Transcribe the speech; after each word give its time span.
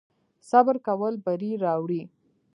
صبر 0.49 0.75
کول 0.85 1.13
بری 1.25 1.51
راوړي 1.63 2.01